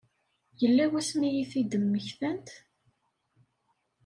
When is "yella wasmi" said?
0.61-1.29